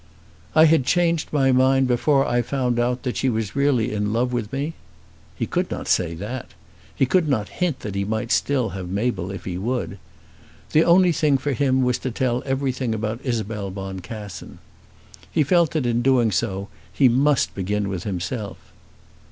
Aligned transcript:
"I 0.55 0.65
had 0.65 0.83
changed 0.83 1.31
my 1.31 1.51
mind 1.51 1.87
before 1.87 2.25
I 2.25 2.41
found 2.41 2.79
out 2.79 3.03
that 3.03 3.17
she 3.17 3.29
was 3.29 3.55
really 3.55 3.91
in 3.93 4.11
love 4.11 4.33
with 4.33 4.51
me!" 4.51 4.73
He 5.35 5.45
could 5.45 5.69
not 5.69 5.87
say 5.87 6.15
that. 6.15 6.55
He 6.95 7.05
could 7.05 7.29
not 7.29 7.49
hint 7.61 7.81
that 7.81 7.93
he 7.93 8.03
might 8.03 8.31
still 8.31 8.69
have 8.69 8.89
Mabel 8.89 9.29
if 9.29 9.45
he 9.45 9.59
would. 9.59 9.99
The 10.71 10.83
only 10.83 11.11
thing 11.11 11.37
for 11.37 11.51
him 11.53 11.83
was 11.83 11.99
to 11.99 12.09
tell 12.09 12.41
everything 12.47 12.95
about 12.95 13.19
Isabel 13.23 13.69
Boncassen. 13.69 14.57
He 15.31 15.43
felt 15.43 15.69
that 15.73 15.85
in 15.85 16.01
doing 16.01 16.29
this 16.29 16.43
he 16.91 17.07
must 17.07 17.53
begin 17.53 17.87
with 17.87 18.03
himself. 18.03 18.57